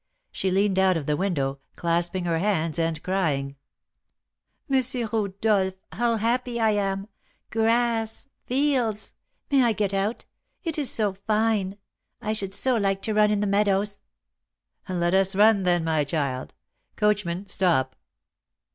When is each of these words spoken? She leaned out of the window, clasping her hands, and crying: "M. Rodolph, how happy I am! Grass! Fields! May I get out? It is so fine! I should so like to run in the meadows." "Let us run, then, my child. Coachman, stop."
She 0.31 0.49
leaned 0.49 0.79
out 0.79 0.97
of 0.97 1.05
the 1.05 1.15
window, 1.15 1.59
clasping 1.75 2.25
her 2.25 2.39
hands, 2.39 2.79
and 2.79 3.03
crying: 3.03 3.55
"M. 4.67 4.81
Rodolph, 5.13 5.75
how 5.91 6.15
happy 6.15 6.59
I 6.59 6.71
am! 6.71 7.07
Grass! 7.51 8.25
Fields! 8.47 9.13
May 9.51 9.61
I 9.61 9.73
get 9.73 9.93
out? 9.93 10.25
It 10.63 10.79
is 10.79 10.89
so 10.89 11.13
fine! 11.13 11.77
I 12.19 12.33
should 12.33 12.55
so 12.55 12.77
like 12.77 13.03
to 13.03 13.13
run 13.13 13.29
in 13.29 13.41
the 13.41 13.45
meadows." 13.45 13.99
"Let 14.89 15.13
us 15.13 15.35
run, 15.35 15.61
then, 15.65 15.83
my 15.83 16.03
child. 16.03 16.55
Coachman, 16.95 17.45
stop." 17.45 17.95